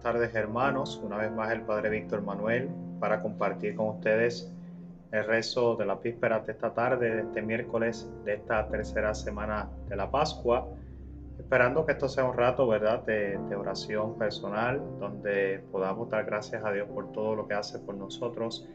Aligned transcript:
Buenas 0.00 0.14
tardes 0.14 0.34
hermanos, 0.36 1.00
una 1.02 1.16
vez 1.16 1.32
más 1.32 1.50
el 1.50 1.62
Padre 1.62 1.90
Víctor 1.90 2.22
Manuel 2.22 2.70
para 3.00 3.20
compartir 3.20 3.74
con 3.74 3.96
ustedes 3.96 4.48
el 5.10 5.24
rezo 5.24 5.74
de 5.74 5.86
la 5.86 5.96
víspera 5.96 6.38
de 6.38 6.52
esta 6.52 6.72
tarde, 6.72 7.16
de 7.16 7.22
este 7.22 7.42
miércoles, 7.42 8.08
de 8.24 8.34
esta 8.34 8.68
tercera 8.68 9.12
semana 9.12 9.68
de 9.88 9.96
la 9.96 10.08
Pascua, 10.08 10.68
esperando 11.36 11.84
que 11.84 11.92
esto 11.92 12.08
sea 12.08 12.24
un 12.26 12.36
rato, 12.36 12.68
¿verdad?, 12.68 13.02
de, 13.06 13.40
de 13.48 13.56
oración 13.56 14.16
personal, 14.16 14.80
donde 15.00 15.64
podamos 15.72 16.08
dar 16.08 16.24
gracias 16.26 16.64
a 16.64 16.70
Dios 16.70 16.86
por 16.88 17.10
todo 17.10 17.34
lo 17.34 17.48
que 17.48 17.54
hace 17.54 17.80
por 17.80 17.96
nosotros 17.96 18.68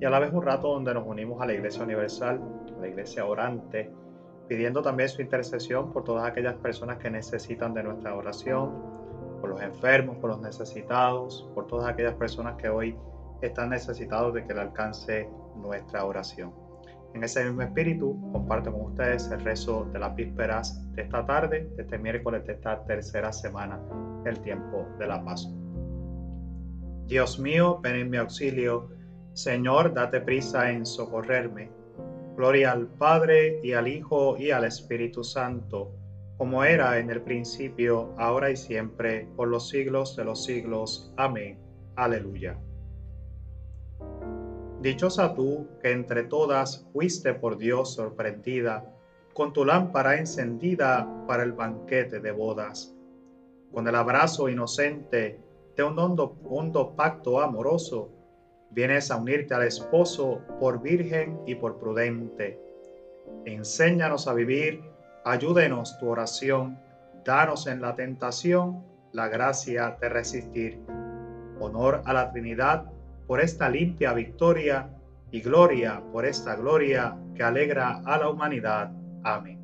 y 0.00 0.06
a 0.06 0.08
la 0.08 0.18
vez 0.18 0.32
un 0.32 0.42
rato 0.42 0.68
donde 0.68 0.94
nos 0.94 1.06
unimos 1.06 1.42
a 1.42 1.46
la 1.46 1.52
Iglesia 1.52 1.84
Universal, 1.84 2.40
a 2.74 2.80
la 2.80 2.88
Iglesia 2.88 3.26
orante, 3.26 3.90
pidiendo 4.48 4.80
también 4.80 5.10
su 5.10 5.20
intercesión 5.20 5.92
por 5.92 6.04
todas 6.04 6.26
aquellas 6.26 6.54
personas 6.54 6.96
que 6.96 7.10
necesitan 7.10 7.74
de 7.74 7.82
nuestra 7.82 8.14
oración 8.14 8.99
por 9.40 9.50
los 9.50 9.62
enfermos, 9.62 10.16
por 10.18 10.30
los 10.30 10.40
necesitados, 10.40 11.48
por 11.54 11.66
todas 11.66 11.88
aquellas 11.88 12.14
personas 12.14 12.56
que 12.56 12.68
hoy 12.68 12.96
están 13.42 13.70
necesitados 13.70 14.34
de 14.34 14.46
que 14.46 14.54
le 14.54 14.60
alcance 14.60 15.28
nuestra 15.56 16.04
oración. 16.04 16.52
En 17.14 17.24
ese 17.24 17.44
mismo 17.44 17.62
espíritu, 17.62 18.16
comparto 18.32 18.72
con 18.72 18.92
ustedes 18.92 19.30
el 19.30 19.40
rezo 19.40 19.84
de 19.92 19.98
las 19.98 20.14
vísperas 20.14 20.80
de 20.92 21.02
esta 21.02 21.26
tarde, 21.26 21.68
de 21.76 21.82
este 21.82 21.98
miércoles 21.98 22.46
de 22.46 22.52
esta 22.52 22.84
tercera 22.84 23.32
semana, 23.32 23.80
el 24.24 24.38
tiempo 24.40 24.86
de 24.98 25.06
la 25.08 25.24
paz. 25.24 25.52
Dios 27.06 27.40
mío, 27.40 27.80
ven 27.82 27.96
en 27.96 28.10
mi 28.10 28.18
auxilio. 28.18 28.90
Señor, 29.32 29.92
date 29.92 30.20
prisa 30.20 30.70
en 30.70 30.86
socorrerme. 30.86 31.72
Gloria 32.36 32.70
al 32.70 32.86
Padre 32.86 33.60
y 33.64 33.72
al 33.72 33.88
Hijo 33.88 34.36
y 34.38 34.52
al 34.52 34.64
Espíritu 34.64 35.24
Santo 35.24 35.99
como 36.40 36.64
era 36.64 36.98
en 36.98 37.10
el 37.10 37.20
principio, 37.20 38.14
ahora 38.16 38.50
y 38.50 38.56
siempre, 38.56 39.28
por 39.36 39.48
los 39.48 39.68
siglos 39.68 40.16
de 40.16 40.24
los 40.24 40.42
siglos. 40.42 41.12
Amén. 41.18 41.58
Aleluya. 41.96 42.58
Dichosa 44.80 45.34
tú 45.34 45.68
que 45.82 45.90
entre 45.90 46.22
todas 46.22 46.88
fuiste 46.94 47.34
por 47.34 47.58
Dios 47.58 47.92
sorprendida, 47.92 48.90
con 49.34 49.52
tu 49.52 49.66
lámpara 49.66 50.16
encendida 50.16 51.06
para 51.26 51.42
el 51.42 51.52
banquete 51.52 52.20
de 52.20 52.32
bodas, 52.32 52.96
con 53.70 53.86
el 53.86 53.94
abrazo 53.94 54.48
inocente 54.48 55.38
de 55.76 55.84
un 55.84 55.98
hondo, 55.98 56.38
hondo 56.42 56.96
pacto 56.96 57.42
amoroso, 57.42 58.12
vienes 58.70 59.10
a 59.10 59.18
unirte 59.18 59.52
al 59.52 59.64
esposo 59.64 60.40
por 60.58 60.80
virgen 60.80 61.38
y 61.46 61.56
por 61.56 61.78
prudente. 61.78 62.58
Enséñanos 63.44 64.26
a 64.26 64.32
vivir 64.32 64.89
Ayúdenos 65.24 65.98
tu 65.98 66.08
oración, 66.08 66.78
danos 67.24 67.66
en 67.66 67.82
la 67.82 67.94
tentación 67.94 68.84
la 69.12 69.28
gracia 69.28 69.96
de 70.00 70.08
resistir. 70.08 70.80
Honor 71.60 72.02
a 72.06 72.12
la 72.12 72.32
Trinidad 72.32 72.90
por 73.26 73.40
esta 73.40 73.68
limpia 73.68 74.12
victoria 74.14 74.88
y 75.30 75.40
gloria 75.40 76.02
por 76.12 76.24
esta 76.24 76.56
gloria 76.56 77.16
que 77.34 77.42
alegra 77.42 78.02
a 78.04 78.18
la 78.18 78.30
humanidad. 78.30 78.92
Amén. 79.22 79.60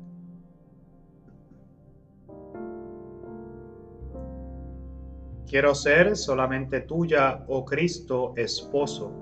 Quiero 5.47 5.73
ser 5.73 6.17
solamente 6.17 6.81
tuya, 6.81 7.45
oh 7.47 7.65
Cristo, 7.65 8.33
esposo. 8.35 9.13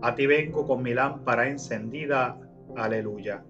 A 0.00 0.14
ti 0.14 0.26
vengo 0.26 0.66
con 0.66 0.82
mi 0.82 0.94
lámpara 0.94 1.48
encendida. 1.48 2.38
Aleluya. 2.76 3.44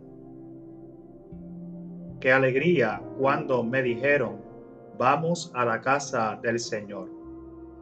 Qué 2.22 2.30
alegría 2.30 3.02
cuando 3.18 3.64
me 3.64 3.82
dijeron, 3.82 4.40
vamos 4.96 5.50
a 5.56 5.64
la 5.64 5.80
casa 5.80 6.38
del 6.40 6.60
Señor. 6.60 7.10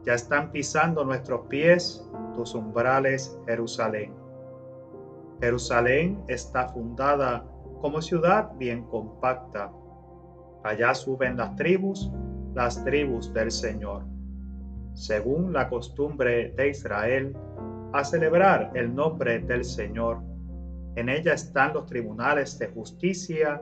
Ya 0.03 0.15
están 0.15 0.51
pisando 0.51 1.05
nuestros 1.05 1.41
pies 1.45 2.09
tus 2.33 2.55
umbrales, 2.55 3.37
Jerusalén. 3.45 4.15
Jerusalén 5.41 6.23
está 6.27 6.69
fundada 6.69 7.45
como 7.81 8.01
ciudad 8.01 8.51
bien 8.57 8.83
compacta. 8.85 9.71
Allá 10.63 10.95
suben 10.95 11.37
las 11.37 11.55
tribus, 11.55 12.11
las 12.55 12.83
tribus 12.83 13.31
del 13.35 13.51
Señor, 13.51 14.05
según 14.95 15.53
la 15.53 15.69
costumbre 15.69 16.51
de 16.57 16.69
Israel, 16.69 17.37
a 17.93 18.03
celebrar 18.03 18.71
el 18.73 18.95
nombre 18.95 19.37
del 19.37 19.63
Señor. 19.63 20.17
En 20.95 21.09
ella 21.09 21.33
están 21.33 21.75
los 21.75 21.85
tribunales 21.85 22.57
de 22.57 22.69
justicia 22.69 23.61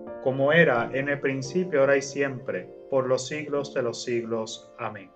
como 0.23 0.51
era 0.53 0.89
en 0.93 1.09
el 1.09 1.19
principio, 1.19 1.81
ahora 1.81 1.97
y 1.97 2.01
siempre, 2.01 2.69
por 2.89 3.07
los 3.07 3.27
siglos 3.27 3.73
de 3.73 3.81
los 3.81 4.03
siglos. 4.03 4.71
Amén. 4.77 5.11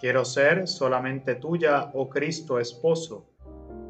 Quiero 0.00 0.24
ser 0.24 0.68
solamente 0.68 1.34
tuya, 1.34 1.90
oh 1.94 2.08
Cristo 2.08 2.58
esposo. 2.58 3.26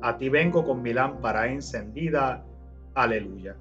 A 0.00 0.16
ti 0.16 0.28
vengo 0.28 0.64
con 0.64 0.82
mi 0.82 0.92
lámpara 0.92 1.48
encendida. 1.48 2.44
Aleluya. 2.94 3.56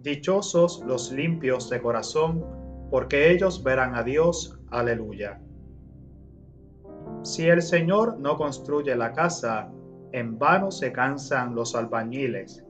Dichosos 0.00 0.82
los 0.86 1.10
limpios 1.10 1.68
de 1.68 1.82
corazón, 1.82 2.44
porque 2.90 3.30
ellos 3.30 3.62
verán 3.62 3.94
a 3.96 4.02
Dios. 4.02 4.58
Aleluya. 4.70 5.40
Si 7.22 7.48
el 7.48 7.62
Señor 7.62 8.18
no 8.20 8.36
construye 8.36 8.94
la 8.94 9.12
casa, 9.12 9.70
en 10.12 10.38
vano 10.38 10.70
se 10.70 10.92
cansan 10.92 11.54
los 11.54 11.74
albañiles. 11.74 12.64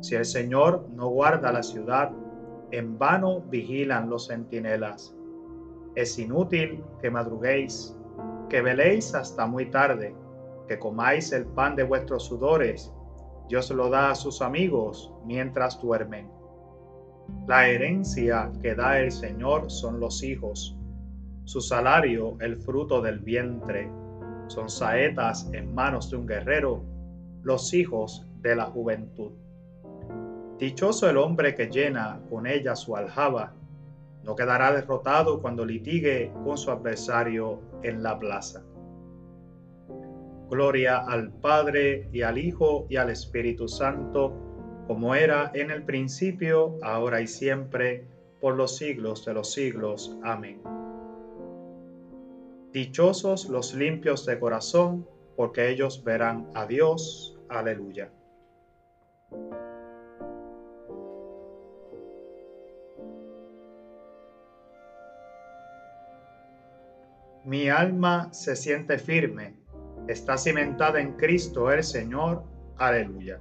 Si 0.00 0.14
el 0.14 0.24
Señor 0.24 0.88
no 0.94 1.08
guarda 1.08 1.52
la 1.52 1.62
ciudad, 1.62 2.10
en 2.70 2.98
vano 2.98 3.42
vigilan 3.42 4.08
los 4.08 4.28
centinelas. 4.28 5.14
Es 5.94 6.18
inútil 6.18 6.82
que 7.00 7.10
madruguéis, 7.10 7.96
que 8.48 8.62
veléis 8.62 9.14
hasta 9.14 9.46
muy 9.46 9.70
tarde, 9.70 10.14
que 10.66 10.78
comáis 10.78 11.32
el 11.32 11.44
pan 11.44 11.76
de 11.76 11.82
vuestros 11.82 12.24
sudores. 12.24 12.92
Dios 13.48 13.70
lo 13.70 13.90
da 13.90 14.12
a 14.12 14.14
sus 14.14 14.40
amigos 14.40 15.12
mientras 15.26 15.80
duermen. 15.80 16.30
La 17.46 17.68
herencia 17.68 18.50
que 18.62 18.74
da 18.74 18.98
el 18.98 19.12
Señor 19.12 19.70
son 19.70 20.00
los 20.00 20.22
hijos 20.22 20.79
su 21.50 21.60
salario 21.60 22.36
el 22.38 22.58
fruto 22.58 23.02
del 23.02 23.18
vientre. 23.18 23.90
Son 24.46 24.70
saetas 24.70 25.50
en 25.52 25.74
manos 25.74 26.08
de 26.08 26.16
un 26.16 26.24
guerrero, 26.24 26.84
los 27.42 27.74
hijos 27.74 28.24
de 28.40 28.54
la 28.54 28.66
juventud. 28.66 29.32
Dichoso 30.60 31.10
el 31.10 31.16
hombre 31.16 31.56
que 31.56 31.66
llena 31.66 32.20
con 32.30 32.46
ella 32.46 32.76
su 32.76 32.94
aljaba, 32.94 33.52
no 34.22 34.36
quedará 34.36 34.70
derrotado 34.70 35.42
cuando 35.42 35.64
litigue 35.64 36.32
con 36.44 36.56
su 36.56 36.70
adversario 36.70 37.60
en 37.82 38.04
la 38.04 38.16
plaza. 38.16 38.62
Gloria 40.48 40.98
al 40.98 41.32
Padre 41.32 42.08
y 42.12 42.22
al 42.22 42.38
Hijo 42.38 42.86
y 42.88 42.94
al 42.94 43.10
Espíritu 43.10 43.66
Santo, 43.66 44.36
como 44.86 45.16
era 45.16 45.50
en 45.54 45.72
el 45.72 45.82
principio, 45.82 46.76
ahora 46.80 47.20
y 47.20 47.26
siempre, 47.26 48.06
por 48.40 48.54
los 48.54 48.76
siglos 48.76 49.24
de 49.24 49.34
los 49.34 49.52
siglos. 49.52 50.16
Amén. 50.22 50.79
Dichosos 52.72 53.48
los 53.48 53.74
limpios 53.74 54.24
de 54.26 54.38
corazón, 54.38 55.04
porque 55.36 55.70
ellos 55.70 56.04
verán 56.04 56.48
a 56.54 56.66
Dios. 56.66 57.36
Aleluya. 57.48 58.12
Mi 67.44 67.68
alma 67.68 68.32
se 68.32 68.54
siente 68.54 68.98
firme, 68.98 69.56
está 70.06 70.38
cimentada 70.38 71.00
en 71.00 71.16
Cristo 71.16 71.72
el 71.72 71.82
Señor. 71.82 72.44
Aleluya. 72.76 73.40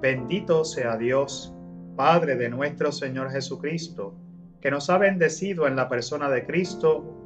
Bendito 0.00 0.64
sea 0.64 0.96
Dios, 0.96 1.54
Padre 1.94 2.34
de 2.34 2.48
nuestro 2.48 2.90
Señor 2.90 3.30
Jesucristo, 3.30 4.14
que 4.60 4.72
nos 4.72 4.90
ha 4.90 4.98
bendecido 4.98 5.68
en 5.68 5.76
la 5.76 5.88
persona 5.88 6.28
de 6.28 6.44
Cristo 6.44 7.25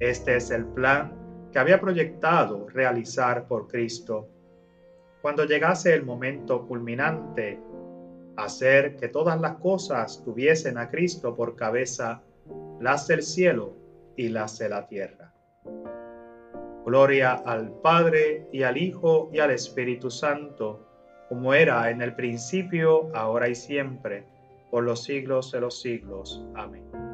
Este 0.00 0.36
es 0.36 0.50
el 0.50 0.64
plan 0.66 1.12
que 1.52 1.58
había 1.58 1.80
proyectado 1.80 2.68
realizar 2.68 3.48
por 3.48 3.66
Cristo. 3.66 4.28
Cuando 5.22 5.44
llegase 5.44 5.92
el 5.92 6.04
momento 6.04 6.66
culminante, 6.66 7.60
hacer 8.36 8.96
que 8.96 9.08
todas 9.08 9.40
las 9.40 9.56
cosas 9.56 10.22
tuviesen 10.24 10.78
a 10.78 10.88
Cristo 10.88 11.34
por 11.34 11.56
cabeza, 11.56 12.22
las 12.80 13.08
del 13.08 13.22
cielo 13.22 13.74
y 14.16 14.28
las 14.28 14.58
de 14.58 14.68
la 14.68 14.86
tierra. 14.86 15.34
Gloria 16.86 17.32
al 17.32 17.72
Padre 17.82 18.46
y 18.52 18.62
al 18.62 18.76
Hijo 18.76 19.28
y 19.32 19.40
al 19.40 19.50
Espíritu 19.50 20.10
Santo, 20.10 20.86
como 21.28 21.52
era 21.52 21.90
en 21.90 22.00
el 22.00 22.14
principio, 22.14 23.10
ahora 23.14 23.48
y 23.48 23.54
siempre, 23.54 24.24
por 24.70 24.84
los 24.84 25.02
siglos 25.02 25.50
de 25.52 25.60
los 25.60 25.80
siglos. 25.80 26.42
Amén. 26.54 27.07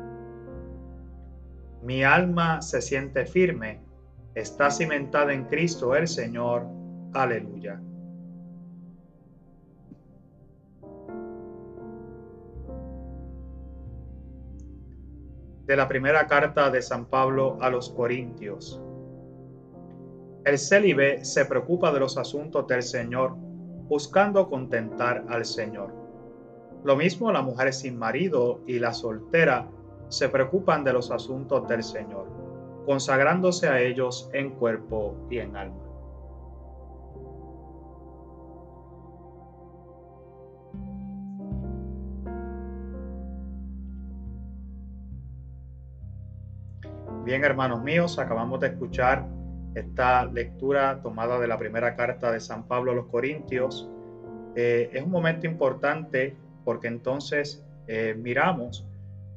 Mi 1.85 2.03
alma 2.03 2.63
se 2.63 2.81
siente 2.81 3.27
firme, 3.27 3.83
está 4.35 4.71
cimentada 4.71 5.35
en 5.35 5.45
Cristo 5.45 5.95
el 5.95 6.09
Señor. 6.09 6.67
Aleluya. 7.13 7.79
De 15.67 15.77
la 15.77 15.87
primera 15.87 16.27
carta 16.27 16.71
de 16.71 16.81
San 16.81 17.05
Pablo 17.05 17.59
a 17.61 17.69
los 17.69 17.91
Corintios. 17.91 18.81
El 20.47 20.59
célibe 20.59 21.23
se 21.23 21.45
preocupa 21.45 21.93
de 21.93 22.01
los 22.01 22.17
asuntos 22.17 22.67
del 22.67 22.83
Señor, 22.83 23.35
buscando 23.35 24.49
contentar 24.49 25.27
al 25.29 25.45
Señor. 25.45 25.93
Lo 26.83 26.97
mismo 26.97 27.31
la 27.31 27.43
mujer 27.43 27.75
sin 27.75 27.99
marido 27.99 28.63
y 28.67 28.79
la 28.79 28.95
soltera 28.95 29.69
se 30.17 30.29
preocupan 30.29 30.85
de 30.85 30.93
los 30.93 31.11
asuntos 31.11 31.67
del 31.69 31.83
Señor, 31.83 32.27
consagrándose 32.87 33.69
a 33.69 33.81
ellos 33.81 34.31
en 34.33 34.51
cuerpo 34.51 35.17
y 35.31 35.39
en 35.39 35.57
alma. 35.57 35.77
Bien, 47.25 47.43
hermanos 47.43 47.83
míos, 47.83 48.19
acabamos 48.19 48.61
de 48.61 48.67
escuchar 48.69 49.27
esta 49.75 50.27
lectura 50.27 51.01
tomada 51.03 51.41
de 51.41 51.49
la 51.49 51.59
primera 51.59 51.97
carta 51.97 52.31
de 52.31 52.39
San 52.39 52.65
Pablo 52.65 52.93
a 52.93 52.95
los 52.95 53.07
Corintios 53.07 53.89
eh, 54.57 54.91
es 54.93 55.03
un 55.03 55.11
momento 55.11 55.47
importante 55.47 56.37
porque 56.65 56.87
entonces 56.87 57.65
eh, 57.89 58.15
miramos 58.17 58.87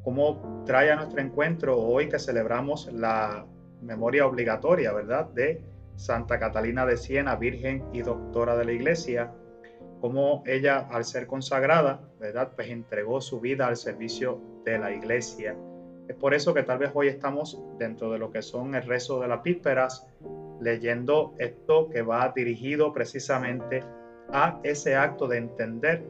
cómo 0.07 0.63
trae 0.65 0.89
a 0.89 0.95
nuestro 0.95 1.19
encuentro 1.19 1.77
hoy 1.77 2.07
que 2.07 2.17
celebramos 2.17 2.89
la 2.93 3.45
memoria 3.81 4.25
obligatoria, 4.25 4.93
¿verdad?, 4.93 5.25
de 5.33 5.61
Santa 5.97 6.39
Catalina 6.39 6.85
de 6.85 6.95
Siena, 6.95 7.35
Virgen 7.35 7.83
y 7.91 8.03
Doctora 8.03 8.55
de 8.55 8.63
la 8.63 8.71
Iglesia, 8.71 9.33
cómo 9.99 10.43
ella 10.45 10.87
al 10.89 11.03
ser 11.03 11.27
consagrada, 11.27 11.99
¿verdad?, 12.21 12.53
pues 12.55 12.69
entregó 12.69 13.19
su 13.19 13.41
vida 13.41 13.67
al 13.67 13.75
servicio 13.75 14.39
de 14.63 14.79
la 14.79 14.93
Iglesia 14.93 15.57
es 16.07 16.15
por 16.15 16.33
eso 16.33 16.53
que 16.53 16.63
tal 16.63 16.77
vez 16.77 16.91
hoy 16.93 17.09
estamos 17.09 17.61
dentro 17.77 18.11
de 18.11 18.17
lo 18.17 18.31
que 18.31 18.41
son 18.41 18.75
el 18.75 18.83
rezo 18.83 19.19
de 19.19 19.27
las 19.27 19.43
vísperas, 19.43 20.07
leyendo 20.61 21.35
esto 21.37 21.89
que 21.89 22.01
va 22.01 22.31
dirigido 22.33 22.93
precisamente 22.93 23.83
a 24.31 24.59
ese 24.63 24.95
acto 24.95 25.27
de 25.27 25.37
entender 25.37 26.05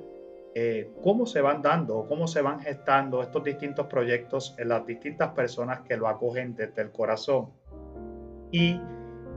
eh, 0.60 0.90
cómo 1.04 1.28
se 1.28 1.40
van 1.40 1.62
dando, 1.62 2.08
cómo 2.10 2.28
se 2.28 2.42
van 2.42 2.60
gestando 2.60 3.22
estos 3.22 3.44
distintos 3.44 3.86
proyectos 3.86 4.56
en 4.58 4.70
las 4.70 4.88
distintas 4.88 5.34
personas 5.34 5.82
que 5.82 5.96
lo 5.96 6.08
acogen 6.08 6.56
desde 6.56 6.82
el 6.82 6.92
corazón. 6.92 7.52
Y 8.52 8.82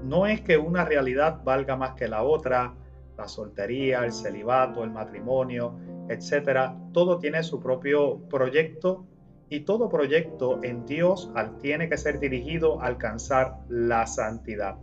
no 0.02 0.26
es 0.26 0.40
que 0.40 0.56
una 0.56 0.86
realidad 0.86 1.42
valga 1.44 1.76
más 1.76 1.92
que 1.92 2.08
la 2.08 2.22
otra, 2.22 2.74
la 3.18 3.28
soltería, 3.28 4.02
el 4.06 4.12
celibato, 4.12 4.82
el 4.82 4.92
matrimonio, 4.92 5.76
etcétera, 6.08 6.74
todo 6.94 7.18
tiene 7.18 7.42
su 7.42 7.60
propio 7.60 8.26
proyecto 8.30 9.04
y 9.50 9.60
todo 9.60 9.90
proyecto 9.90 10.60
en 10.62 10.86
Dios 10.86 11.30
tiene 11.60 11.90
que 11.90 11.98
ser 11.98 12.18
dirigido 12.18 12.80
a 12.80 12.86
alcanzar 12.86 13.58
la 13.68 14.06
santidad. 14.06 14.78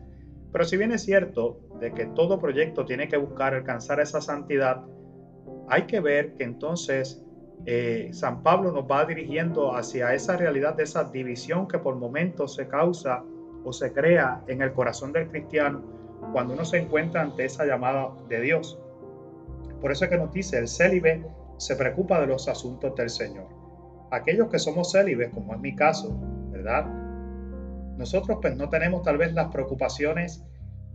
Pero 0.51 0.65
si 0.65 0.77
bien 0.77 0.91
es 0.91 1.03
cierto 1.03 1.61
de 1.79 1.93
que 1.93 2.05
todo 2.05 2.37
proyecto 2.37 2.85
tiene 2.85 3.07
que 3.07 3.17
buscar 3.17 3.55
alcanzar 3.55 3.99
esa 4.01 4.21
santidad, 4.21 4.85
hay 5.67 5.83
que 5.83 5.99
ver 5.99 6.33
que 6.33 6.43
entonces 6.43 7.23
eh, 7.65 8.09
San 8.11 8.43
Pablo 8.43 8.71
nos 8.71 8.85
va 8.89 9.05
dirigiendo 9.05 9.75
hacia 9.75 10.13
esa 10.13 10.37
realidad 10.37 10.75
de 10.75 10.83
esa 10.83 11.05
división 11.05 11.67
que 11.67 11.79
por 11.79 11.95
momentos 11.95 12.55
se 12.55 12.67
causa 12.67 13.23
o 13.63 13.73
se 13.73 13.91
crea 13.91 14.43
en 14.47 14.61
el 14.61 14.71
corazón 14.73 15.11
del 15.11 15.27
cristiano 15.27 15.83
cuando 16.31 16.53
uno 16.53 16.65
se 16.65 16.77
encuentra 16.77 17.21
ante 17.21 17.45
esa 17.45 17.65
llamada 17.65 18.11
de 18.29 18.41
Dios. 18.41 18.79
Por 19.81 19.91
eso 19.91 20.05
es 20.05 20.11
que 20.11 20.17
nos 20.17 20.31
dice, 20.31 20.57
el 20.57 20.67
célibe 20.67 21.25
se 21.57 21.75
preocupa 21.75 22.19
de 22.21 22.27
los 22.27 22.47
asuntos 22.47 22.95
del 22.95 23.09
Señor 23.09 23.57
aquellos 24.11 24.49
que 24.49 24.59
somos 24.59 24.91
célibes, 24.91 25.29
como 25.29 25.53
es 25.53 25.59
mi 25.59 25.75
caso, 25.75 26.17
¿verdad? 26.51 26.85
Nosotros 27.97 28.39
pues 28.41 28.55
no 28.55 28.69
tenemos 28.69 29.03
tal 29.03 29.17
vez 29.17 29.33
las 29.33 29.51
preocupaciones 29.51 30.43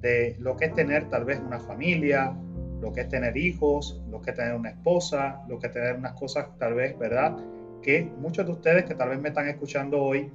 de 0.00 0.37
lo 0.38 0.57
que 0.57 0.67
es 0.67 0.75
tener 0.75 1.09
tal 1.09 1.25
vez 1.25 1.41
una 1.41 1.59
familia, 1.61 2.37
lo 2.83 2.93
que 2.93 3.03
es 3.03 3.09
tener 3.09 3.37
hijos, 3.37 4.03
lo 4.11 4.21
que 4.21 4.31
es 4.31 4.37
tener 4.37 4.55
una 4.55 4.71
esposa, 4.71 5.41
lo 5.49 5.59
que 5.61 5.69
es 5.69 5.73
tener 5.73 5.95
unas 5.95 6.12
cosas 6.15 6.49
tal 6.59 6.75
vez, 6.75 6.99
¿verdad? 6.99 7.37
Que 7.81 8.03
muchos 8.19 8.45
de 8.45 8.53
ustedes 8.53 8.85
que 8.85 8.97
tal 8.97 9.11
vez 9.11 9.21
me 9.21 9.29
están 9.29 9.49
escuchando 9.49 10.03
hoy, 10.03 10.29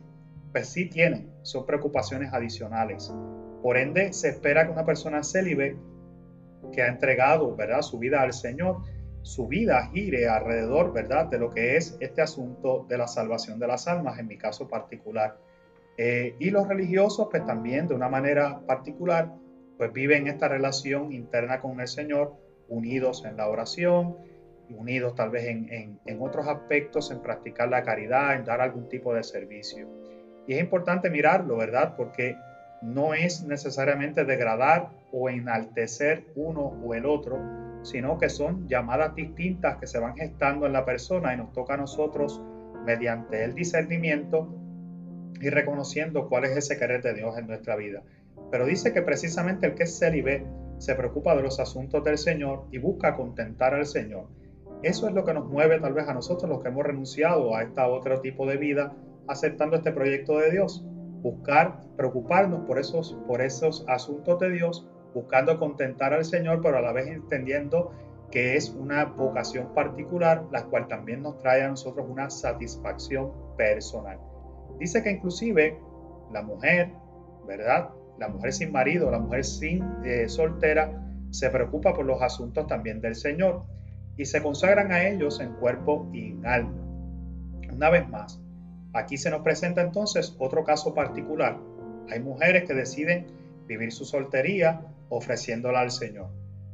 pues 0.54 0.70
sí 0.70 0.86
tienen, 0.86 1.30
son 1.42 1.66
preocupaciones 1.66 2.34
adicionales. 2.34 3.14
Por 3.62 3.78
ende, 3.78 4.14
se 4.14 4.30
espera 4.30 4.66
que 4.66 4.72
una 4.72 4.86
persona 4.86 5.24
célibe 5.24 5.76
que 6.72 6.82
ha 6.82 6.88
entregado, 6.88 7.54
¿verdad?, 7.54 7.82
su 7.82 8.00
vida 8.00 8.22
al 8.22 8.32
Señor, 8.32 8.78
su 9.24 9.48
vida 9.48 9.90
gire 9.92 10.30
alrededor, 10.30 10.94
¿verdad?, 10.94 11.26
de 11.26 11.40
lo 11.40 11.50
que 11.50 11.76
es 11.76 11.98
este 12.00 12.22
asunto 12.22 12.86
de 12.88 12.98
la 12.98 13.08
salvación 13.08 13.60
de 13.60 13.68
las 13.68 13.90
almas, 13.90 14.20
en 14.20 14.28
mi 14.28 14.38
caso 14.38 14.70
particular. 14.70 15.38
Eh, 15.98 16.34
y 16.40 16.50
los 16.50 16.66
religiosos, 16.66 17.28
pues 17.30 17.46
también 17.46 17.90
de 17.90 17.94
una 17.96 18.08
manera 18.08 18.62
particular, 18.66 19.34
pues 19.78 19.94
viven 19.94 20.28
esta 20.28 20.48
relación 20.48 21.12
interna 21.12 21.60
con 21.60 21.80
el 21.80 21.88
Señor, 21.88 22.36
unidos 22.68 23.24
en 23.26 23.38
la 23.38 23.48
oración, 23.48 24.18
unidos 24.70 25.16
tal 25.16 25.30
vez 25.30 25.46
en, 25.46 26.00
en 26.06 26.22
otros 26.22 26.48
aspectos, 26.48 27.12
en 27.12 27.22
practicar 27.22 27.70
la 27.70 27.84
caridad, 27.84 28.36
en 28.36 28.44
dar 28.44 28.62
algún 28.62 28.90
tipo 28.90 29.14
de 29.14 29.24
servicio. 29.24 29.88
Y 30.48 30.54
es 30.54 30.60
importante 30.60 31.10
mirarlo, 31.10 31.58
¿verdad? 31.58 31.96
Porque 31.96 32.36
no 32.82 33.14
es 33.14 33.44
necesariamente 33.44 34.26
degradar 34.26 34.90
o 35.12 35.30
enaltecer 35.30 36.26
uno 36.36 36.62
o 36.62 36.94
el 36.94 37.06
otro, 37.06 37.40
sino 37.84 38.18
que 38.18 38.30
son 38.30 38.68
llamadas 38.68 39.16
distintas 39.16 39.78
que 39.78 39.88
se 39.88 40.00
van 40.00 40.16
gestando 40.16 40.66
en 40.66 40.74
la 40.74 40.86
persona 40.86 41.34
y 41.34 41.38
nos 41.38 41.54
toca 41.54 41.74
a 41.76 41.78
nosotros 41.78 42.42
mediante 42.86 43.44
el 43.44 43.54
discernimiento 43.54 44.54
y 45.40 45.50
reconociendo 45.50 46.28
cuál 46.30 46.46
es 46.46 46.58
ese 46.58 46.78
querer 46.78 47.02
de 47.02 47.14
Dios 47.14 47.38
en 47.38 47.48
nuestra 47.48 47.76
vida. 47.76 48.04
Pero 48.52 48.66
dice 48.66 48.94
que 48.94 49.02
precisamente 49.02 49.68
el 49.68 49.76
que 49.76 49.84
es 49.84 49.98
célibe 49.98 50.46
se 50.78 50.96
preocupa 50.96 51.36
de 51.36 51.44
los 51.44 51.60
asuntos 51.60 52.04
del 52.04 52.18
Señor 52.18 52.66
y 52.72 52.78
busca 52.78 53.16
contentar 53.16 53.74
al 53.74 53.86
Señor. 53.86 54.28
Eso 54.84 55.08
es 55.08 55.14
lo 55.14 55.26
que 55.26 55.34
nos 55.34 55.48
mueve 55.48 55.80
tal 55.80 55.94
vez 55.94 56.08
a 56.08 56.14
nosotros 56.14 56.50
los 56.50 56.62
que 56.62 56.70
hemos 56.70 56.86
renunciado 56.86 57.56
a 57.56 57.64
este 57.64 57.82
otro 57.82 58.22
tipo 58.22 58.46
de 58.46 58.58
vida 58.58 58.96
aceptando 59.28 59.78
este 59.78 59.92
proyecto 59.92 60.38
de 60.38 60.52
Dios. 60.52 60.86
Buscar, 61.22 61.82
preocuparnos 61.98 62.66
por 62.66 62.80
esos, 62.80 63.18
por 63.28 63.42
esos 63.42 63.84
asuntos 63.88 64.40
de 64.40 64.52
Dios 64.52 64.88
buscando 65.14 65.58
contentar 65.58 66.14
al 66.14 66.26
Señor, 66.26 66.62
pero 66.62 66.78
a 66.78 66.82
la 66.82 66.92
vez 66.92 67.08
entendiendo 67.08 67.92
que 68.32 68.56
es 68.56 68.70
una 68.70 69.06
vocación 69.06 69.74
particular, 69.74 70.46
la 70.52 70.66
cual 70.66 70.88
también 70.88 71.24
nos 71.24 71.38
trae 71.40 71.64
a 71.64 71.70
nosotros 71.70 72.06
una 72.08 72.30
satisfacción 72.30 73.32
personal. 73.58 74.20
Dice 74.80 75.02
que 75.02 75.12
inclusive 75.12 75.80
la 76.32 76.44
mujer, 76.44 76.92
¿verdad? 77.48 77.90
La 78.20 78.28
mujer 78.28 78.54
sin 78.54 78.72
marido, 78.72 79.12
la 79.12 79.20
mujer 79.20 79.44
sin 79.44 79.84
eh, 80.04 80.28
soltera, 80.28 81.04
se 81.30 81.50
preocupa 81.50 81.94
por 81.94 82.06
los 82.06 82.22
asuntos 82.22 82.68
también 82.68 83.02
del 83.02 83.16
Señor 83.16 83.64
y 84.18 84.26
se 84.26 84.42
consagran 84.42 84.92
a 84.92 85.08
ellos 85.08 85.40
en 85.40 85.54
cuerpo 85.54 86.10
y 86.14 86.32
en 86.32 86.46
alma. 86.46 86.74
Una 87.72 87.90
vez 87.90 88.10
más, 88.10 88.42
aquí 88.94 89.18
se 89.18 89.30
nos 89.30 89.42
presenta 89.42 89.82
entonces 89.82 90.36
otro 90.40 90.64
caso 90.64 90.94
particular. 90.94 91.60
Hay 92.10 92.20
mujeres 92.20 92.64
que 92.64 92.74
deciden 92.74 93.28
vivir 93.68 93.92
su 93.92 94.06
soltería 94.06 94.82
ofreciéndola 95.10 95.82
al 95.82 95.92
Señor. 95.92 96.30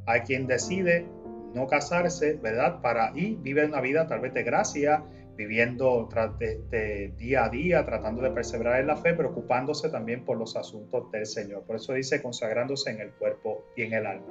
Hay 0.06 0.20
quien 0.20 0.46
decide 0.46 1.06
no 1.54 1.66
casarse, 1.66 2.34
¿verdad? 2.34 2.80
Para 2.80 3.12
y 3.14 3.36
vive 3.36 3.64
una 3.66 3.80
vida 3.80 4.06
tal 4.06 4.20
vez 4.20 4.34
de 4.34 4.42
gracia, 4.42 5.02
viviendo 5.36 6.08
de, 6.38 7.12
día 7.16 7.44
a 7.44 7.48
día, 7.48 7.84
tratando 7.84 8.22
de 8.22 8.30
perseverar 8.30 8.80
en 8.80 8.86
la 8.86 8.96
fe, 8.96 9.14
preocupándose 9.14 9.88
también 9.88 10.24
por 10.24 10.38
los 10.38 10.56
asuntos 10.56 11.10
del 11.10 11.26
Señor. 11.26 11.64
Por 11.64 11.76
eso 11.76 11.92
dice 11.92 12.22
consagrándose 12.22 12.90
en 12.90 13.00
el 13.00 13.10
cuerpo 13.12 13.64
y 13.76 13.82
en 13.82 13.94
el 13.94 14.06
alma. 14.06 14.26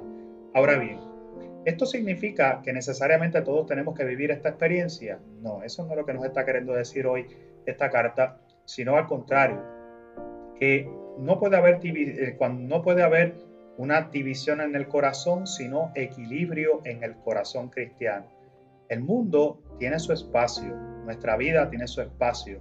Ahora 0.54 0.78
bien, 0.78 0.98
¿esto 1.64 1.86
significa 1.86 2.62
que 2.62 2.72
necesariamente 2.72 3.42
todos 3.42 3.66
tenemos 3.66 3.96
que 3.96 4.04
vivir 4.04 4.30
esta 4.30 4.50
experiencia? 4.50 5.20
No, 5.40 5.62
eso 5.62 5.84
no 5.84 5.92
es 5.92 5.98
lo 5.98 6.06
que 6.06 6.14
nos 6.14 6.24
está 6.24 6.44
queriendo 6.44 6.72
decir 6.72 7.06
hoy 7.06 7.26
esta 7.66 7.90
carta, 7.90 8.40
sino 8.64 8.96
al 8.96 9.06
contrario, 9.06 9.62
que 10.58 10.88
no 11.18 11.38
puede 11.38 11.56
haber, 11.56 11.80
eh, 11.84 12.38
no 12.40 12.82
puede 12.82 13.02
haber 13.02 13.34
una 13.76 14.02
división 14.02 14.60
en 14.60 14.74
el 14.76 14.88
corazón, 14.88 15.46
sino 15.46 15.90
equilibrio 15.94 16.80
en 16.84 17.02
el 17.02 17.16
corazón 17.16 17.68
cristiano. 17.68 18.26
El 18.88 19.00
mundo 19.00 19.60
tiene 19.78 19.98
su 19.98 20.12
espacio, 20.12 20.74
nuestra 21.04 21.36
vida 21.36 21.68
tiene 21.68 21.86
su 21.86 22.00
espacio. 22.00 22.60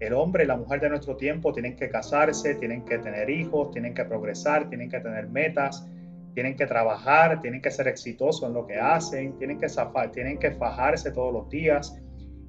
El 0.00 0.12
hombre 0.12 0.44
y 0.44 0.46
la 0.46 0.56
mujer 0.56 0.80
de 0.80 0.90
nuestro 0.90 1.16
tiempo 1.16 1.52
tienen 1.52 1.76
que 1.76 1.88
casarse, 1.88 2.54
tienen 2.56 2.84
que 2.84 2.98
tener 2.98 3.30
hijos, 3.30 3.70
tienen 3.70 3.94
que 3.94 4.04
progresar, 4.04 4.68
tienen 4.68 4.90
que 4.90 5.00
tener 5.00 5.28
metas, 5.28 5.86
tienen 6.34 6.56
que 6.56 6.66
trabajar, 6.66 7.40
tienen 7.40 7.62
que 7.62 7.70
ser 7.70 7.88
exitosos 7.88 8.48
en 8.48 8.54
lo 8.54 8.66
que 8.66 8.76
hacen, 8.76 9.38
tienen 9.38 9.58
que, 9.58 9.68
zafar, 9.68 10.10
tienen 10.10 10.38
que 10.38 10.50
fajarse 10.50 11.12
todos 11.12 11.32
los 11.32 11.48
días 11.48 11.96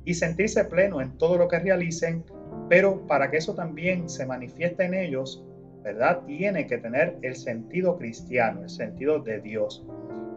y 0.05 0.13
sentirse 0.13 0.65
pleno 0.65 1.01
en 1.01 1.17
todo 1.17 1.37
lo 1.37 1.47
que 1.47 1.59
realicen, 1.59 2.23
pero 2.67 3.05
para 3.05 3.29
que 3.29 3.37
eso 3.37 3.53
también 3.53 4.09
se 4.09 4.25
manifieste 4.25 4.83
en 4.85 4.95
ellos, 4.95 5.43
¿verdad? 5.83 6.21
Tiene 6.25 6.65
que 6.65 6.79
tener 6.79 7.17
el 7.21 7.35
sentido 7.35 7.97
cristiano, 7.97 8.63
el 8.63 8.69
sentido 8.69 9.19
de 9.19 9.39
Dios. 9.39 9.85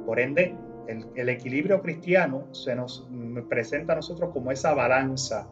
Por 0.04 0.20
ende, 0.20 0.54
el, 0.88 1.28
equilibrio 1.28 1.80
cristiano 1.82 2.52
se 2.52 2.74
nos 2.74 3.08
presenta 3.48 3.92
a 3.92 3.96
nosotros 3.96 4.30
como 4.32 4.50
esa 4.50 4.74
balanza, 4.74 5.48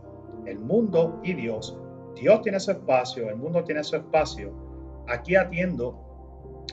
el 0.47 0.59
mundo 0.59 1.21
y 1.23 1.35
Dios. 1.35 1.79
Dios 2.15 2.43
tiene 2.43 2.59
su 2.59 2.71
espacio, 2.71 3.29
el 3.29 3.37
mundo 3.37 3.63
tiene 3.63 3.85
su 3.85 3.97
espacio. 3.97 4.53
Aquí 5.09 5.37
atiendo 5.37 6.03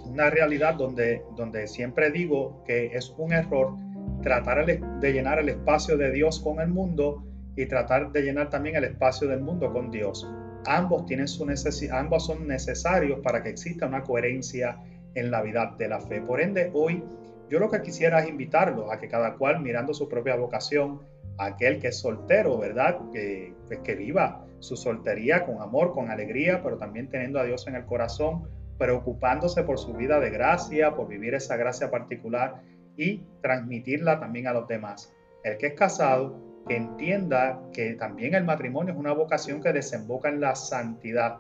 una 0.06 0.30
realidad 0.30 0.76
donde, 0.76 1.24
donde 1.36 1.68
siempre 1.68 2.10
digo 2.10 2.64
que 2.66 2.88
es 2.88 3.14
un 3.18 3.34
error 3.34 3.76
tratar 4.22 4.66
de 4.66 5.14
llenar 5.14 5.40
el 5.40 5.50
espacio 5.50 5.98
de 5.98 6.12
Dios 6.12 6.40
con 6.40 6.60
el 6.62 6.70
mundo 6.70 7.24
y 7.56 7.66
tratar 7.66 8.12
de 8.12 8.22
llenar 8.22 8.50
también 8.50 8.78
el 8.78 8.86
espacio 8.86 9.28
del 9.28 9.42
mundo 9.42 9.72
con 9.72 9.92
Dios 9.92 10.26
ambos, 10.66 11.06
tienen 11.06 11.28
su 11.28 11.46
ambos 11.92 12.26
son 12.26 12.48
necesarios 12.48 13.20
para 13.20 13.44
que 13.44 13.50
exista 13.50 13.88
una 13.88 14.04
coherencia 14.04 14.78
en 15.16 15.32
la 15.32 15.42
vida 15.42 15.76
de 15.78 15.88
la 15.88 16.00
fe. 16.00 16.22
Por 16.22 16.42
ende, 16.42 16.72
hoy 16.74 17.04
yo 17.50 17.60
lo 17.60 17.70
que 17.70 17.82
quisiera 17.82 18.20
es 18.22 18.30
invitarlos 18.30 18.92
a 18.92 19.00
que 19.00 19.08
cada 19.08 19.36
cual 19.36 19.62
mirando 19.62 19.94
su 19.94 20.10
propia 20.10 20.36
vocación, 20.36 21.02
aquel 21.38 21.80
que 21.80 21.90
es 21.90 22.00
soltero, 22.00 22.58
¿verdad? 22.58 23.00
Que, 23.12 23.54
pues, 23.68 23.80
que 23.80 23.96
viva 23.96 24.46
su 24.60 24.76
soltería 24.76 25.46
con 25.46 25.62
amor, 25.62 25.92
con 25.94 26.10
alegría, 26.10 26.62
pero 26.64 26.78
también 26.78 27.10
teniendo 27.10 27.40
a 27.40 27.44
Dios 27.44 27.68
en 27.68 27.76
el 27.76 27.86
corazón, 27.86 28.48
preocupándose 28.78 29.64
por 29.64 29.78
su 29.78 29.94
vida 29.94 30.20
de 30.20 30.30
gracia, 30.30 30.96
por 30.96 31.08
vivir 31.08 31.34
esa 31.34 31.58
gracia 31.58 31.92
particular 31.92 32.62
y 32.96 33.24
transmitirla 33.42 34.20
también 34.20 34.48
a 34.48 34.54
los 34.54 34.68
demás. 34.68 35.14
El 35.44 35.58
que 35.58 35.68
es 35.68 35.74
casado, 35.74 36.40
que 36.68 36.78
entienda 36.78 37.60
que 37.74 37.96
también 37.96 38.36
el 38.36 38.46
matrimonio 38.46 38.94
es 38.94 39.00
una 39.00 39.14
vocación 39.14 39.62
que 39.62 39.74
desemboca 39.74 40.30
en 40.30 40.40
la 40.40 40.56
santidad. 40.56 41.40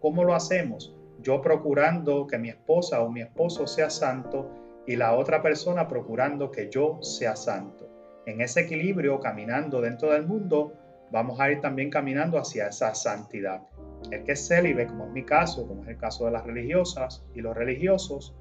¿Cómo 0.00 0.24
lo 0.24 0.34
hacemos? 0.34 0.94
Yo 1.22 1.40
procurando 1.40 2.26
que 2.26 2.38
mi 2.38 2.48
esposa 2.48 3.00
o 3.00 3.10
mi 3.10 3.20
esposo 3.20 3.66
sea 3.66 3.90
santo 3.90 4.50
y 4.86 4.96
la 4.96 5.14
otra 5.14 5.42
persona 5.42 5.88
procurando 5.88 6.50
que 6.50 6.70
yo 6.70 7.02
sea 7.02 7.36
santo. 7.36 7.88
En 8.26 8.40
ese 8.40 8.60
equilibrio, 8.60 9.20
caminando 9.20 9.80
dentro 9.80 10.12
del 10.12 10.26
mundo, 10.26 10.72
vamos 11.10 11.40
a 11.40 11.50
ir 11.50 11.60
también 11.60 11.90
caminando 11.90 12.38
hacia 12.38 12.68
esa 12.68 12.94
santidad. 12.94 13.62
El 14.10 14.24
que 14.24 14.32
es 14.32 14.46
célibe, 14.46 14.86
como 14.86 15.06
es 15.06 15.12
mi 15.12 15.24
caso, 15.24 15.66
como 15.66 15.82
es 15.82 15.88
el 15.88 15.96
caso 15.96 16.26
de 16.26 16.32
las 16.32 16.44
religiosas 16.44 17.24
y 17.34 17.40
los 17.40 17.56
religiosos, 17.56 18.34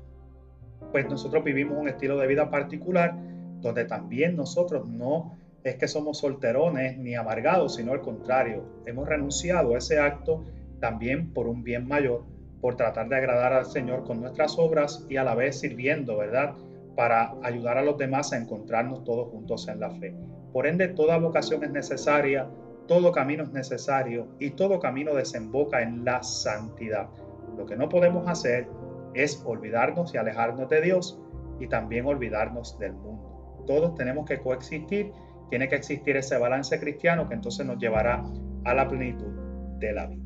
pues 0.91 1.07
nosotros 1.09 1.43
vivimos 1.43 1.77
un 1.77 1.87
estilo 1.87 2.17
de 2.17 2.27
vida 2.27 2.49
particular 2.49 3.15
donde 3.61 3.85
también 3.85 4.35
nosotros 4.35 4.87
no 4.87 5.37
es 5.63 5.75
que 5.75 5.87
somos 5.87 6.19
solterones 6.19 6.97
ni 6.97 7.15
amargados, 7.15 7.75
sino 7.75 7.91
al 7.91 8.01
contrario, 8.01 8.63
hemos 8.85 9.07
renunciado 9.07 9.73
a 9.73 9.79
ese 9.79 9.99
acto 9.99 10.45
también 10.79 11.33
por 11.33 11.47
un 11.47 11.63
bien 11.63 11.87
mayor, 11.87 12.23
por 12.65 12.77
tratar 12.77 13.07
de 13.09 13.15
agradar 13.15 13.53
al 13.53 13.67
Señor 13.67 14.05
con 14.05 14.21
nuestras 14.21 14.57
obras 14.57 15.05
y 15.07 15.17
a 15.17 15.23
la 15.23 15.35
vez 15.35 15.59
sirviendo, 15.59 16.17
¿verdad? 16.17 16.55
Para 16.95 17.35
ayudar 17.43 17.77
a 17.77 17.83
los 17.83 17.95
demás 17.95 18.33
a 18.33 18.37
encontrarnos 18.37 19.03
todos 19.03 19.29
juntos 19.29 19.67
en 19.67 19.79
la 19.79 19.91
fe. 19.91 20.15
Por 20.51 20.65
ende, 20.65 20.87
toda 20.87 21.19
vocación 21.19 21.63
es 21.63 21.69
necesaria, 21.69 22.49
todo 22.87 23.11
camino 23.11 23.43
es 23.43 23.51
necesario 23.51 24.29
y 24.39 24.49
todo 24.49 24.79
camino 24.79 25.13
desemboca 25.13 25.83
en 25.83 26.03
la 26.05 26.23
santidad. 26.23 27.07
Lo 27.55 27.67
que 27.67 27.75
no 27.75 27.87
podemos 27.87 28.27
hacer 28.27 28.67
es 29.13 29.43
olvidarnos 29.45 30.15
y 30.15 30.17
alejarnos 30.17 30.67
de 30.67 30.81
Dios 30.81 31.21
y 31.59 31.67
también 31.67 32.07
olvidarnos 32.07 32.79
del 32.79 32.93
mundo. 32.93 33.63
Todos 33.67 33.93
tenemos 33.93 34.25
que 34.25 34.39
coexistir 34.39 35.11
tiene 35.51 35.69
que 35.69 35.75
existir 35.75 36.17
ese 36.17 36.39
balance 36.39 36.79
cristiano 36.79 37.27
que 37.27 37.35
entonces 37.35 37.63
nos 37.63 37.77
llevará 37.77 38.23
a 38.63 38.73
la 38.73 38.87
plenitud 38.87 39.31
de 39.77 39.93
la 39.93 40.07
vida. 40.07 40.24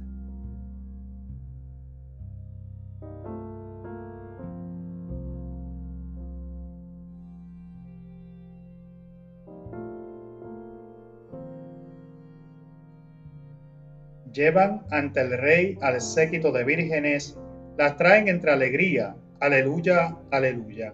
Llevan 14.40 14.84
ante 14.90 15.20
el 15.20 15.38
rey 15.38 15.78
al 15.82 16.00
séquito 16.00 16.54
de 16.54 16.64
vírgenes, 16.64 17.38
las 17.78 17.98
traen 17.98 18.30
entre 18.30 18.52
alegría, 18.52 19.14
aleluya, 19.42 20.16
aleluya. 20.32 20.94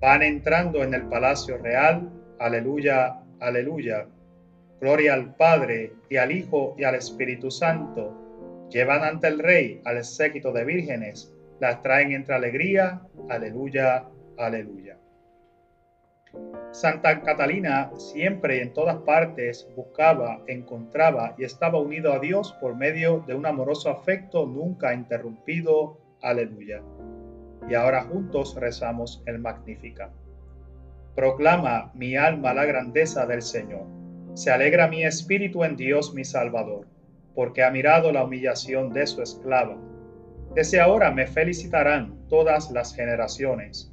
Van 0.00 0.24
entrando 0.24 0.82
en 0.82 0.92
el 0.92 1.02
palacio 1.02 1.56
real, 1.56 2.10
Aleluya, 2.40 3.20
aleluya. 3.38 4.08
Gloria 4.80 5.14
al 5.14 5.36
Padre 5.36 5.92
y 6.10 6.16
al 6.16 6.32
Hijo 6.32 6.74
y 6.76 6.82
al 6.82 6.96
Espíritu 6.96 7.48
Santo. 7.48 8.66
Llevan 8.70 9.04
ante 9.04 9.28
el 9.28 9.38
Rey 9.38 9.80
al 9.84 10.04
séquito 10.04 10.50
de 10.50 10.64
vírgenes, 10.64 11.32
las 11.60 11.80
traen 11.84 12.10
entre 12.10 12.34
alegría. 12.34 13.02
Aleluya, 13.28 14.04
aleluya. 14.36 14.98
Santa 16.70 17.22
Catalina 17.22 17.90
siempre 17.96 18.58
y 18.58 18.60
en 18.60 18.72
todas 18.72 18.98
partes 18.98 19.68
buscaba, 19.74 20.42
encontraba 20.46 21.34
y 21.38 21.44
estaba 21.44 21.80
unido 21.80 22.12
a 22.12 22.18
Dios 22.18 22.52
por 22.60 22.76
medio 22.76 23.24
de 23.26 23.34
un 23.34 23.46
amoroso 23.46 23.90
afecto 23.90 24.46
nunca 24.46 24.94
interrumpido. 24.94 25.98
Aleluya. 26.22 26.82
Y 27.68 27.74
ahora 27.74 28.02
juntos 28.02 28.54
rezamos 28.54 29.22
el 29.26 29.38
Magnífica. 29.38 30.10
Proclama 31.14 31.90
mi 31.94 32.16
alma 32.16 32.54
la 32.54 32.64
grandeza 32.64 33.26
del 33.26 33.42
Señor. 33.42 33.86
Se 34.34 34.52
alegra 34.52 34.86
mi 34.86 35.04
espíritu 35.04 35.64
en 35.64 35.74
Dios 35.74 36.14
mi 36.14 36.24
Salvador, 36.24 36.86
porque 37.34 37.64
ha 37.64 37.70
mirado 37.70 38.12
la 38.12 38.24
humillación 38.24 38.92
de 38.92 39.06
su 39.06 39.22
esclava. 39.22 39.76
Desde 40.54 40.80
ahora 40.80 41.10
me 41.10 41.26
felicitarán 41.26 42.16
todas 42.28 42.70
las 42.70 42.94
generaciones, 42.94 43.92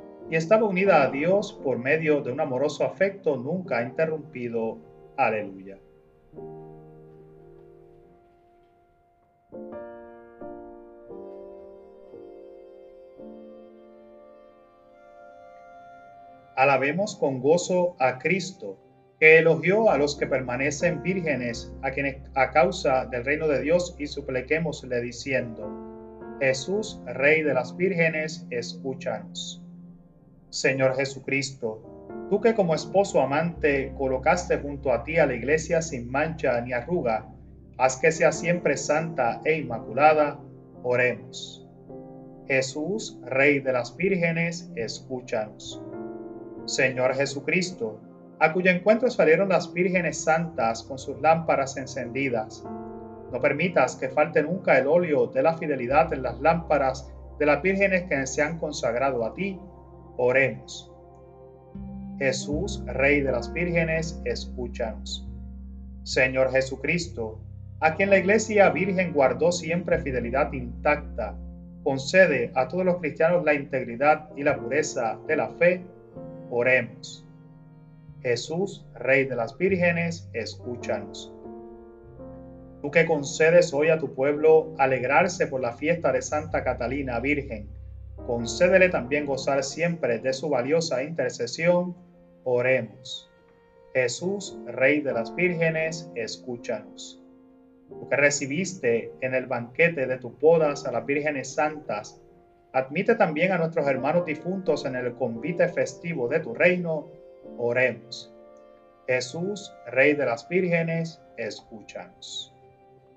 y 0.29 0.35
estaba 0.35 0.67
unida 0.67 1.03
a 1.03 1.11
Dios 1.11 1.59
por 1.63 1.77
medio 1.77 2.21
de 2.21 2.31
un 2.31 2.39
amoroso 2.39 2.85
afecto 2.85 3.35
nunca 3.35 3.83
interrumpido. 3.83 4.77
Aleluya. 5.17 5.77
Alabemos 16.55 17.15
con 17.15 17.41
gozo 17.41 17.95
a 17.99 18.19
Cristo, 18.19 18.77
que 19.19 19.39
elogió 19.39 19.89
a 19.89 19.97
los 19.97 20.15
que 20.15 20.27
permanecen 20.27 21.01
vírgenes, 21.01 21.73
a 21.81 21.91
quienes 21.91 22.17
a 22.35 22.51
causa 22.51 23.05
del 23.05 23.25
reino 23.25 23.47
de 23.47 23.61
Dios 23.61 23.95
y 23.97 24.05
supliquémosle 24.05 25.01
diciendo, 25.01 25.67
Jesús, 26.39 26.99
Rey 27.05 27.41
de 27.41 27.53
las 27.53 27.75
vírgenes, 27.75 28.45
escúchanos. 28.49 29.61
Señor 30.51 30.97
Jesucristo, 30.97 31.81
tú 32.29 32.41
que 32.41 32.53
como 32.53 32.75
esposo 32.75 33.21
amante 33.21 33.93
colocaste 33.97 34.57
junto 34.57 34.91
a 34.91 35.05
ti 35.05 35.17
a 35.17 35.25
la 35.25 35.33
iglesia 35.33 35.81
sin 35.81 36.11
mancha 36.11 36.59
ni 36.59 36.73
arruga, 36.73 37.25
haz 37.77 37.95
que 37.95 38.11
sea 38.11 38.33
siempre 38.33 38.75
santa 38.75 39.39
e 39.45 39.55
inmaculada, 39.57 40.39
oremos. 40.83 41.65
Jesús, 42.47 43.17
Rey 43.23 43.59
de 43.59 43.71
las 43.71 43.95
vírgenes, 43.95 44.69
escúchanos. 44.75 45.81
Señor 46.65 47.15
Jesucristo, 47.15 48.01
a 48.41 48.51
cuyo 48.51 48.71
encuentro 48.71 49.09
salieron 49.09 49.47
las 49.47 49.71
vírgenes 49.71 50.21
santas 50.21 50.83
con 50.83 50.99
sus 50.99 51.21
lámparas 51.21 51.77
encendidas. 51.77 52.61
No 53.31 53.39
permitas 53.39 53.95
que 53.95 54.09
falte 54.09 54.43
nunca 54.43 54.77
el 54.77 54.87
óleo 54.87 55.27
de 55.27 55.43
la 55.43 55.57
fidelidad 55.57 56.11
en 56.11 56.23
las 56.23 56.41
lámparas 56.41 57.09
de 57.39 57.45
las 57.45 57.61
vírgenes 57.61 58.03
que 58.09 58.27
se 58.27 58.41
han 58.41 58.59
consagrado 58.59 59.25
a 59.25 59.33
ti. 59.33 59.57
Oremos. 60.23 60.87
Jesús, 62.19 62.83
Rey 62.85 63.21
de 63.21 63.31
las 63.31 63.51
vírgenes, 63.51 64.21
escúchanos. 64.23 65.27
Señor 66.03 66.51
Jesucristo, 66.51 67.39
a 67.79 67.95
quien 67.95 68.11
la 68.11 68.19
Iglesia 68.19 68.69
Virgen 68.69 69.13
guardó 69.13 69.51
siempre 69.51 69.97
fidelidad 69.97 70.53
intacta, 70.53 71.35
concede 71.83 72.51
a 72.53 72.67
todos 72.67 72.85
los 72.85 72.97
cristianos 72.97 73.43
la 73.43 73.55
integridad 73.55 74.29
y 74.37 74.43
la 74.43 74.59
pureza 74.59 75.17
de 75.27 75.37
la 75.37 75.49
fe 75.49 75.83
Oremos. 76.51 77.25
Jesús, 78.21 78.85
Rey 78.93 79.25
de 79.25 79.35
las 79.35 79.57
vírgenes, 79.57 80.29
escúchanos. 80.33 81.33
Tú 82.83 82.91
que 82.91 83.07
concedes 83.07 83.73
hoy 83.73 83.89
a 83.89 83.97
tu 83.97 84.13
pueblo 84.13 84.75
alegrarse 84.77 85.47
por 85.47 85.61
la 85.61 85.73
fiesta 85.73 86.11
de 86.11 86.21
Santa 86.21 86.63
Catalina 86.63 87.19
Virgen, 87.19 87.80
concédele 88.25 88.89
también 88.89 89.25
gozar 89.25 89.63
siempre 89.63 90.19
de 90.19 90.33
su 90.33 90.49
valiosa 90.49 91.03
intercesión. 91.03 91.95
Oremos. 92.43 93.29
Jesús, 93.93 94.57
Rey 94.65 95.01
de 95.01 95.13
las 95.13 95.35
vírgenes, 95.35 96.09
escúchanos. 96.15 97.21
Tú 97.89 98.07
que 98.09 98.15
recibiste 98.15 99.11
en 99.21 99.35
el 99.35 99.47
banquete 99.47 100.07
de 100.07 100.17
tus 100.17 100.39
bodas 100.39 100.85
a 100.85 100.91
las 100.91 101.05
vírgenes 101.05 101.53
santas, 101.53 102.21
Admite 102.73 103.15
también 103.15 103.51
a 103.51 103.57
nuestros 103.57 103.85
hermanos 103.85 104.25
difuntos 104.25 104.85
en 104.85 104.95
el 104.95 105.13
convite 105.15 105.67
festivo 105.67 106.29
de 106.29 106.39
tu 106.39 106.53
reino. 106.53 107.09
Oremos. 107.57 108.33
Jesús, 109.07 109.73
Rey 109.87 110.13
de 110.13 110.25
las 110.25 110.47
vírgenes, 110.47 111.21
escúchanos. 111.37 112.53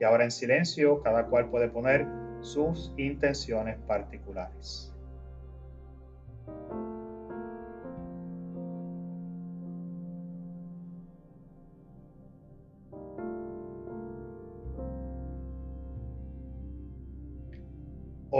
Y 0.00 0.05
ahora 0.05 0.24
en 0.24 0.33
silencio, 0.33 1.00
cada 1.02 1.26
cual 1.26 1.50
puede 1.50 1.68
poner 1.68 2.05
sus 2.40 2.92
intenciones 2.96 3.79
particulares. 3.87 4.93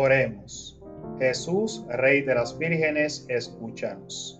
Oremos. 0.04 0.78
Jesús, 1.18 1.86
Rey 1.88 2.20
de 2.20 2.34
las 2.34 2.58
vírgenes, 2.58 3.24
escúchanos. 3.30 4.38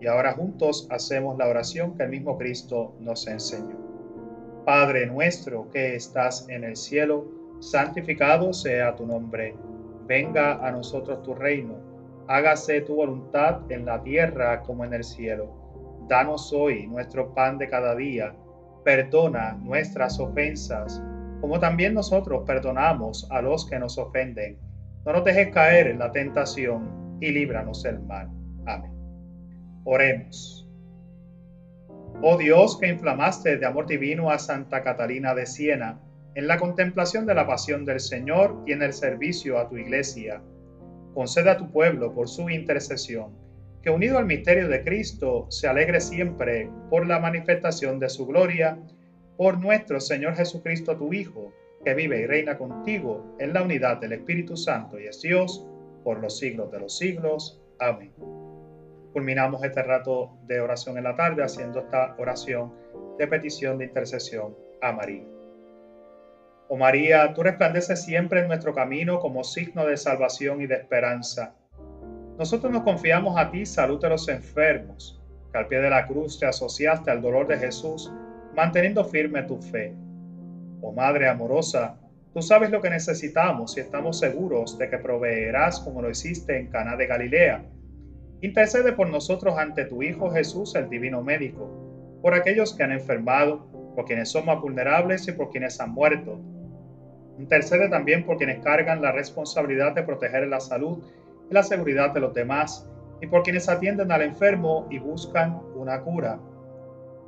Y 0.00 0.06
ahora 0.06 0.34
juntos 0.34 0.86
hacemos 0.88 1.36
la 1.36 1.48
oración 1.48 1.96
que 1.96 2.04
el 2.04 2.10
mismo 2.10 2.38
Cristo 2.38 2.94
nos 3.00 3.26
enseñó. 3.26 3.76
Padre 4.64 5.06
nuestro 5.06 5.68
que 5.72 5.96
estás 5.96 6.48
en 6.48 6.62
el 6.62 6.76
cielo, 6.76 7.26
santificado 7.58 8.52
sea 8.52 8.94
tu 8.94 9.04
nombre. 9.04 9.56
Venga 10.06 10.64
a 10.64 10.70
nosotros 10.70 11.24
tu 11.24 11.34
reino. 11.34 11.74
Hágase 12.28 12.82
tu 12.82 12.94
voluntad 12.94 13.62
en 13.72 13.86
la 13.86 14.00
tierra 14.00 14.62
como 14.62 14.84
en 14.84 14.94
el 14.94 15.02
cielo. 15.02 16.04
Danos 16.08 16.52
hoy 16.52 16.86
nuestro 16.86 17.34
pan 17.34 17.58
de 17.58 17.68
cada 17.68 17.96
día. 17.96 18.32
Perdona 18.84 19.54
nuestras 19.60 20.20
ofensas, 20.20 21.02
como 21.40 21.58
también 21.58 21.94
nosotros 21.94 22.44
perdonamos 22.46 23.26
a 23.32 23.42
los 23.42 23.68
que 23.68 23.80
nos 23.80 23.98
ofenden 23.98 24.56
no 25.04 25.12
nos 25.12 25.24
dejes 25.24 25.48
caer 25.48 25.86
en 25.88 25.98
la 25.98 26.12
tentación 26.12 27.18
y 27.20 27.30
líbranos 27.30 27.82
del 27.82 28.00
mal. 28.00 28.30
Amén. 28.66 28.92
Oremos. 29.84 30.68
Oh 32.22 32.38
Dios 32.38 32.78
que 32.78 32.88
inflamaste 32.88 33.58
de 33.58 33.66
amor 33.66 33.86
divino 33.86 34.30
a 34.30 34.38
Santa 34.38 34.82
Catalina 34.82 35.34
de 35.34 35.46
Siena, 35.46 36.00
en 36.34 36.48
la 36.48 36.58
contemplación 36.58 37.26
de 37.26 37.34
la 37.34 37.46
pasión 37.46 37.84
del 37.84 38.00
Señor 38.00 38.62
y 38.66 38.72
en 38.72 38.82
el 38.82 38.92
servicio 38.92 39.58
a 39.58 39.68
tu 39.68 39.76
iglesia, 39.76 40.42
conceda 41.12 41.52
a 41.52 41.56
tu 41.58 41.70
pueblo 41.70 42.14
por 42.14 42.28
su 42.28 42.48
intercesión, 42.48 43.32
que 43.82 43.90
unido 43.90 44.18
al 44.18 44.26
misterio 44.26 44.68
de 44.68 44.82
Cristo 44.82 45.46
se 45.50 45.68
alegre 45.68 46.00
siempre 46.00 46.70
por 46.88 47.06
la 47.06 47.20
manifestación 47.20 47.98
de 47.98 48.08
su 48.08 48.26
gloria, 48.26 48.78
por 49.36 49.60
nuestro 49.60 50.00
Señor 50.00 50.34
Jesucristo 50.34 50.96
tu 50.96 51.12
Hijo, 51.12 51.52
que 51.84 51.94
vive 51.94 52.20
y 52.20 52.26
reina 52.26 52.56
contigo 52.56 53.36
en 53.38 53.52
la 53.52 53.62
unidad 53.62 53.98
del 53.98 54.14
Espíritu 54.14 54.56
Santo 54.56 54.98
y 54.98 55.06
es 55.06 55.20
Dios 55.20 55.66
por 56.02 56.20
los 56.20 56.38
siglos 56.38 56.70
de 56.72 56.80
los 56.80 56.96
siglos. 56.96 57.60
Amén. 57.78 58.12
Culminamos 59.12 59.62
este 59.62 59.82
rato 59.82 60.32
de 60.46 60.60
oración 60.60 60.98
en 60.98 61.04
la 61.04 61.14
tarde 61.14 61.44
haciendo 61.44 61.80
esta 61.80 62.16
oración 62.18 62.72
de 63.18 63.26
petición 63.26 63.78
de 63.78 63.84
intercesión 63.84 64.56
a 64.80 64.92
María. 64.92 65.24
Oh 66.68 66.76
María, 66.76 67.32
tú 67.34 67.42
resplandeces 67.42 68.02
siempre 68.02 68.40
en 68.40 68.48
nuestro 68.48 68.74
camino 68.74 69.20
como 69.20 69.44
signo 69.44 69.84
de 69.86 69.96
salvación 69.98 70.62
y 70.62 70.66
de 70.66 70.76
esperanza. 70.76 71.54
Nosotros 72.38 72.72
nos 72.72 72.82
confiamos 72.82 73.36
a 73.38 73.50
ti, 73.50 73.66
salud 73.66 74.00
de 74.00 74.08
los 74.08 74.28
enfermos, 74.28 75.22
que 75.52 75.58
al 75.58 75.68
pie 75.68 75.80
de 75.80 75.90
la 75.90 76.06
cruz 76.06 76.40
te 76.40 76.46
asociaste 76.46 77.10
al 77.10 77.20
dolor 77.20 77.46
de 77.46 77.58
Jesús, 77.58 78.10
manteniendo 78.56 79.04
firme 79.04 79.42
tu 79.42 79.60
fe 79.60 79.94
Oh 80.86 80.92
Madre 80.92 81.26
amorosa, 81.26 81.98
tú 82.34 82.42
sabes 82.42 82.70
lo 82.70 82.82
que 82.82 82.90
necesitamos 82.90 83.74
y 83.74 83.80
estamos 83.80 84.18
seguros 84.18 84.76
de 84.76 84.90
que 84.90 84.98
proveerás 84.98 85.80
como 85.80 86.02
lo 86.02 86.10
hiciste 86.10 86.58
en 86.58 86.68
Cana 86.68 86.94
de 86.94 87.06
Galilea. 87.06 87.64
Intercede 88.42 88.92
por 88.92 89.08
nosotros 89.08 89.56
ante 89.56 89.86
tu 89.86 90.02
Hijo 90.02 90.30
Jesús, 90.30 90.74
el 90.74 90.90
Divino 90.90 91.22
Médico, 91.22 92.18
por 92.20 92.34
aquellos 92.34 92.74
que 92.74 92.82
han 92.82 92.92
enfermado, 92.92 93.66
por 93.94 94.04
quienes 94.04 94.28
son 94.28 94.44
más 94.44 94.60
vulnerables 94.60 95.26
y 95.26 95.32
por 95.32 95.48
quienes 95.48 95.80
han 95.80 95.92
muerto. 95.92 96.38
Intercede 97.38 97.88
también 97.88 98.26
por 98.26 98.36
quienes 98.36 98.62
cargan 98.62 99.00
la 99.00 99.10
responsabilidad 99.10 99.94
de 99.94 100.02
proteger 100.02 100.46
la 100.48 100.60
salud 100.60 101.02
y 101.50 101.54
la 101.54 101.62
seguridad 101.62 102.12
de 102.12 102.20
los 102.20 102.34
demás 102.34 102.86
y 103.22 103.26
por 103.26 103.42
quienes 103.42 103.70
atienden 103.70 104.12
al 104.12 104.20
enfermo 104.20 104.86
y 104.90 104.98
buscan 104.98 105.62
una 105.76 106.02
cura. 106.02 106.38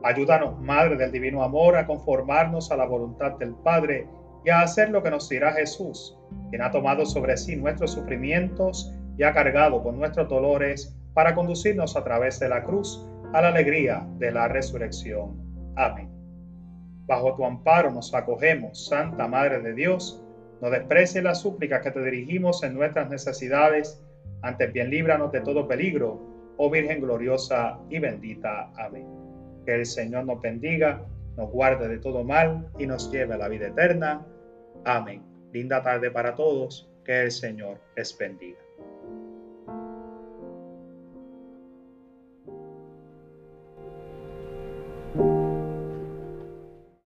Ayúdanos, 0.06 0.60
Madre 0.60 0.96
del 0.96 1.10
Divino 1.10 1.42
Amor, 1.42 1.76
a 1.76 1.84
conformarnos 1.84 2.70
a 2.70 2.76
la 2.76 2.86
voluntad 2.86 3.32
del 3.38 3.56
Padre 3.56 4.06
y 4.44 4.50
a 4.50 4.60
hacer 4.60 4.90
lo 4.90 5.02
que 5.02 5.10
nos 5.10 5.28
dirá 5.28 5.52
Jesús, 5.54 6.16
quien 6.48 6.62
ha 6.62 6.70
tomado 6.70 7.04
sobre 7.04 7.36
sí 7.36 7.56
nuestros 7.56 7.90
sufrimientos 7.90 8.94
y 9.18 9.24
ha 9.24 9.32
cargado 9.32 9.82
con 9.82 9.98
nuestros 9.98 10.28
dolores 10.28 10.96
para 11.12 11.34
conducirnos 11.34 11.96
a 11.96 12.04
través 12.04 12.38
de 12.38 12.48
la 12.48 12.62
cruz 12.62 13.04
a 13.32 13.42
la 13.42 13.48
alegría 13.48 14.06
de 14.18 14.30
la 14.30 14.46
resurrección. 14.46 15.42
Amén. 15.74 16.08
Bajo 17.06 17.34
tu 17.34 17.44
amparo 17.44 17.90
nos 17.90 18.14
acogemos, 18.14 18.86
Santa 18.86 19.26
Madre 19.26 19.60
de 19.60 19.74
Dios. 19.74 20.22
No 20.62 20.70
desprecies 20.70 21.24
la 21.24 21.34
súplica 21.34 21.80
que 21.80 21.90
te 21.90 22.04
dirigimos 22.04 22.62
en 22.62 22.74
nuestras 22.74 23.10
necesidades. 23.10 24.00
Antes 24.42 24.72
bien 24.72 24.88
líbranos 24.88 25.32
de 25.32 25.40
todo 25.40 25.66
peligro, 25.66 26.54
oh 26.58 26.70
Virgen 26.70 27.00
gloriosa 27.00 27.80
y 27.90 27.98
bendita. 27.98 28.70
Amén. 28.76 29.25
Que 29.66 29.74
el 29.74 29.84
Señor 29.84 30.24
nos 30.24 30.40
bendiga, 30.40 31.04
nos 31.36 31.50
guarde 31.50 31.88
de 31.88 31.98
todo 31.98 32.24
mal 32.24 32.68
y 32.78 32.86
nos 32.86 33.10
lleve 33.10 33.34
a 33.34 33.38
la 33.38 33.48
vida 33.48 33.66
eterna. 33.66 34.24
Amén. 34.84 35.22
Linda 35.52 35.82
tarde 35.82 36.10
para 36.10 36.34
todos. 36.34 36.88
Que 37.04 37.22
el 37.22 37.30
Señor 37.30 37.78
les 37.96 38.16
bendiga. 38.16 38.65